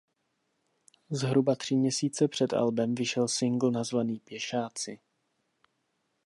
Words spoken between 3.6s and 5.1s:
nazvaný "Pěšáci".